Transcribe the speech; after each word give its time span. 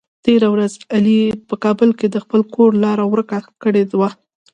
تېره 0.25 0.47
ورځ 0.53 0.73
علي 0.95 1.19
په 1.47 1.55
کابل 1.63 1.89
کې 1.99 2.07
د 2.09 2.15
خپل 2.23 2.41
کور 2.55 2.69
لاره 2.83 3.05
ور 3.07 3.21
که 3.29 3.39
کړې 3.63 3.83
وه. 3.99 4.09